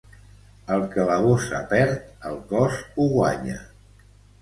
[0.75, 3.63] El que la bossa perd, el cos ho guanya.